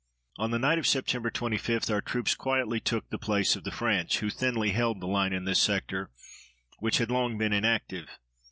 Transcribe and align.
On 0.37 0.49
the 0.49 0.57
night 0.57 0.79
of 0.79 0.85
Sept. 0.85 1.31
25 1.31 1.87
our 1.91 2.01
troops 2.01 2.33
quietly 2.33 2.79
took 2.79 3.07
the 3.11 3.19
place 3.19 3.55
of 3.55 3.63
the 3.63 3.69
French, 3.71 4.17
who 4.17 4.31
thinly 4.31 4.71
held 4.71 4.99
the 4.99 5.05
line 5.05 5.31
in 5.31 5.45
this 5.45 5.61
sector, 5.61 6.09
which 6.79 6.97
had 6.97 7.11
long 7.11 7.37
been 7.37 7.53
inactive. 7.53 8.09